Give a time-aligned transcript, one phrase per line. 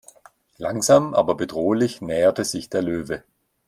[0.57, 3.23] Langsam aber bedrohlich näherte sich der Löwe.